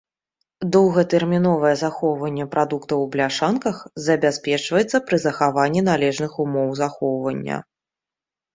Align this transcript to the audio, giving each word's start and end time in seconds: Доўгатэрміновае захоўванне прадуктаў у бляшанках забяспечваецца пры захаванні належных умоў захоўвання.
Доўгатэрміновае 0.75 1.73
захоўванне 1.83 2.45
прадуктаў 2.55 2.97
у 3.05 3.11
бляшанках 3.17 3.75
забяспечваецца 4.07 4.97
пры 5.11 5.17
захаванні 5.29 5.81
належных 5.93 6.31
умоў 6.49 6.67
захоўвання. 6.83 7.57